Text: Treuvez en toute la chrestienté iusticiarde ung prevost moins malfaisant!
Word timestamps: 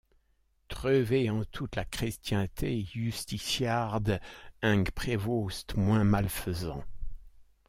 Treuvez 0.67 1.29
en 1.29 1.43
toute 1.45 1.75
la 1.75 1.85
chrestienté 1.85 2.87
iusticiarde 2.95 4.19
ung 4.63 4.89
prevost 4.95 5.75
moins 5.75 6.03
malfaisant! 6.03 6.83